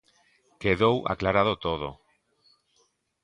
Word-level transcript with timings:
Quedou 0.61 0.95
aclarado 1.13 1.53
todo. 1.65 1.89